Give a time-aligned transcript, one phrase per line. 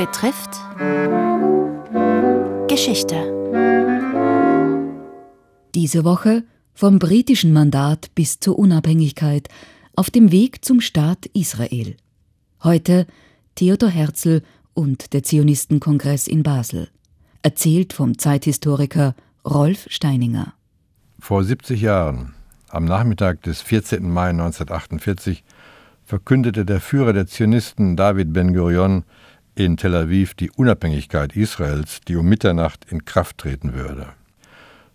[0.00, 0.52] betrifft
[2.68, 3.16] Geschichte.
[5.74, 9.50] Diese Woche vom britischen Mandat bis zur Unabhängigkeit
[9.94, 11.98] auf dem Weg zum Staat Israel.
[12.64, 13.06] Heute
[13.56, 14.40] Theodor Herzl
[14.72, 16.88] und der Zionistenkongress in Basel.
[17.42, 19.14] Erzählt vom Zeithistoriker
[19.44, 20.54] Rolf Steininger.
[21.18, 22.32] Vor 70 Jahren,
[22.70, 24.10] am Nachmittag des 14.
[24.10, 25.44] Mai 1948,
[26.06, 29.04] verkündete der Führer der Zionisten David Ben-Gurion
[29.64, 34.06] in Tel Aviv die Unabhängigkeit Israels, die um Mitternacht in Kraft treten würde.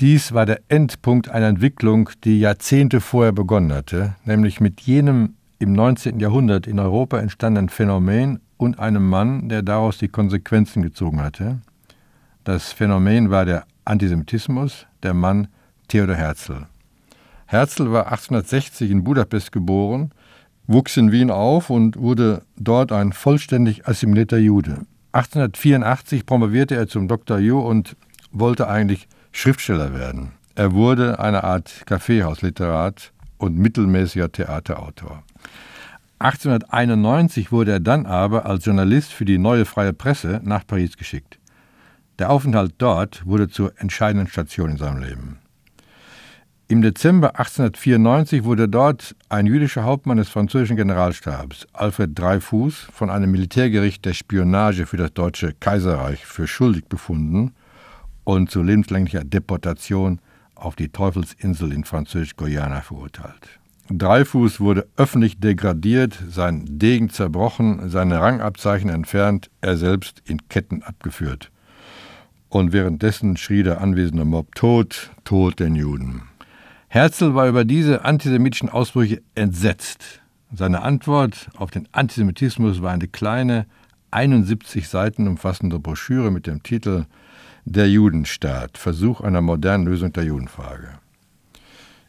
[0.00, 5.72] Dies war der Endpunkt einer Entwicklung, die Jahrzehnte vorher begonnen hatte, nämlich mit jenem im
[5.72, 6.20] 19.
[6.20, 11.60] Jahrhundert in Europa entstandenen Phänomen und einem Mann, der daraus die Konsequenzen gezogen hatte.
[12.44, 15.48] Das Phänomen war der Antisemitismus, der Mann
[15.88, 16.66] Theodor Herzl.
[17.46, 20.12] Herzl war 1860 in Budapest geboren
[20.70, 24.86] wuchs in Wien auf und wurde dort ein vollständig assimilierter Jude.
[25.12, 27.38] 1884 promovierte er zum Dr.
[27.38, 27.96] Ju und
[28.30, 30.32] wollte eigentlich Schriftsteller werden.
[30.54, 35.24] Er wurde eine Art Kaffeehausliterat und mittelmäßiger Theaterautor.
[36.20, 41.38] 1891 wurde er dann aber als Journalist für die Neue Freie Presse nach Paris geschickt.
[42.20, 45.39] Der Aufenthalt dort wurde zur entscheidenden Station in seinem Leben.
[46.70, 53.32] Im Dezember 1894 wurde dort ein jüdischer Hauptmann des französischen Generalstabs, Alfred Dreyfus, von einem
[53.32, 57.54] Militärgericht der Spionage für das Deutsche Kaiserreich für schuldig befunden
[58.22, 60.20] und zu lebenslänglicher Deportation
[60.54, 63.58] auf die Teufelsinsel in Französisch-Guyana verurteilt.
[63.88, 71.50] Dreyfus wurde öffentlich degradiert, sein Degen zerbrochen, seine Rangabzeichen entfernt, er selbst in Ketten abgeführt.
[72.48, 76.29] Und währenddessen schrie der anwesende Mob Tod, Tod den Juden.
[76.92, 80.22] Herzl war über diese antisemitischen Ausbrüche entsetzt.
[80.52, 83.66] Seine Antwort auf den Antisemitismus war eine kleine,
[84.10, 87.04] 71 Seiten umfassende Broschüre mit dem Titel
[87.64, 90.98] Der Judenstaat, Versuch einer modernen Lösung der Judenfrage.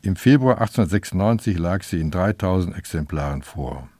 [0.00, 3.90] Im Februar 1896 lag sie in 3000 Exemplaren vor.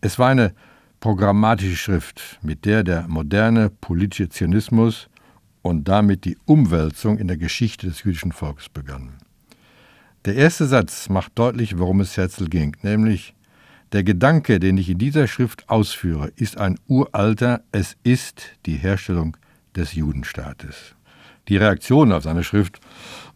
[0.00, 0.54] Es war eine
[1.00, 5.08] programmatische Schrift, mit der der moderne politische Zionismus
[5.62, 9.14] und damit die Umwälzung in der Geschichte des jüdischen Volkes begann.
[10.24, 13.34] Der erste Satz macht deutlich, worum es Herzl ging, nämlich
[13.92, 19.36] der Gedanke, den ich in dieser Schrift ausführe, ist ein uralter, es ist die Herstellung
[19.74, 20.94] des Judenstaates.
[21.48, 22.80] Die Reaktionen auf seine Schrift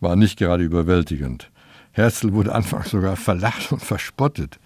[0.01, 1.51] waren nicht gerade überwältigend.
[1.93, 4.59] Herzl wurde anfangs sogar verlacht und verspottet.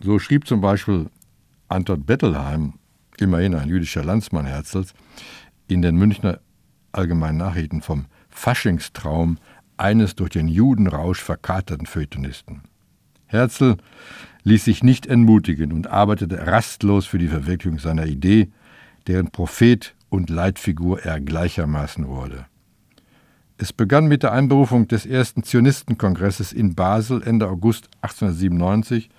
[0.00, 1.06] So schrieb zum Beispiel
[1.66, 2.74] Anton Bettelheim,
[3.18, 4.94] immerhin ein jüdischer Landsmann Herzls,
[5.66, 6.40] in den Münchner
[6.92, 9.38] Allgemeinen Nachrichten vom Faschingstraum
[9.78, 12.62] eines durch den Judenrausch verkaterten Feuilletonisten.
[13.26, 13.76] Herzl
[14.44, 18.50] ließ sich nicht entmutigen und arbeitete rastlos für die Verwirklichung seiner Idee,
[19.06, 22.46] deren Prophet und Leitfigur er gleichermaßen wurde.
[23.58, 29.10] Es begann mit der Einberufung des ersten Zionistenkongresses in Basel Ende August 1897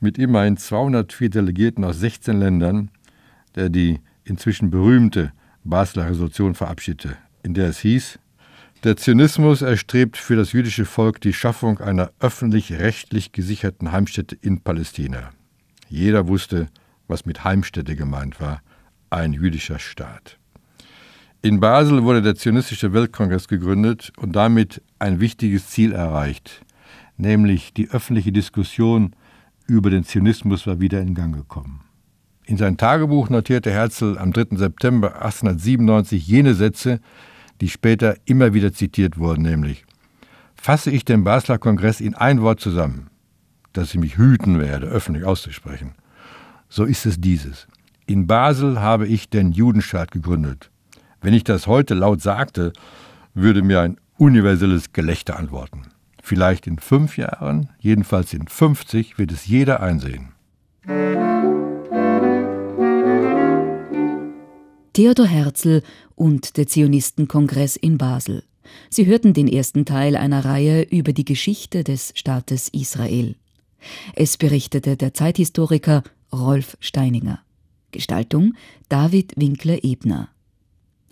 [0.00, 2.90] mit immerhin 204 Delegierten aus 16 Ländern,
[3.54, 5.32] der die inzwischen berühmte
[5.64, 8.18] Basler Resolution verabschiedete, in der es hieß,
[8.82, 15.30] der Zionismus erstrebt für das jüdische Volk die Schaffung einer öffentlich-rechtlich gesicherten Heimstätte in Palästina.
[15.88, 16.68] Jeder wusste,
[17.06, 18.62] was mit Heimstätte gemeint war,
[19.10, 20.38] ein jüdischer Staat.
[21.42, 26.62] In Basel wurde der Zionistische Weltkongress gegründet und damit ein wichtiges Ziel erreicht,
[27.16, 29.14] nämlich die öffentliche Diskussion
[29.66, 31.82] über den Zionismus war wieder in Gang gekommen.
[32.44, 34.56] In sein Tagebuch notierte Herzl am 3.
[34.56, 37.00] September 1897 jene Sätze,
[37.60, 39.84] die später immer wieder zitiert wurden, nämlich
[40.54, 43.08] Fasse ich den Basler Kongress in ein Wort zusammen,
[43.72, 45.94] dass ich mich hüten werde, öffentlich auszusprechen,
[46.68, 47.66] so ist es dieses.
[48.06, 50.70] In Basel habe ich den Judenstaat gegründet.
[51.22, 52.72] Wenn ich das heute laut sagte,
[53.32, 55.82] würde mir ein universelles Gelächter antworten.
[56.22, 60.32] Vielleicht in fünf Jahren, jedenfalls in 50, wird es jeder einsehen.
[65.00, 65.80] Theodor Herzl
[66.14, 68.44] und der Zionistenkongress in Basel.
[68.90, 73.34] Sie hörten den ersten Teil einer Reihe über die Geschichte des Staates Israel.
[74.14, 77.40] Es berichtete der Zeithistoriker Rolf Steininger.
[77.92, 78.52] Gestaltung
[78.90, 80.28] David Winkler-Ebner.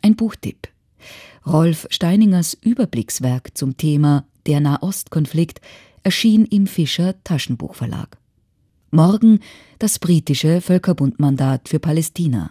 [0.03, 0.69] Ein Buchtipp.
[1.47, 5.63] Rolf Steiningers Überblickswerk zum Thema Der Nahostkonflikt
[6.03, 8.19] erschien im Fischer Taschenbuchverlag.
[8.91, 9.41] Morgen
[9.79, 12.51] das britische Völkerbundmandat für Palästina.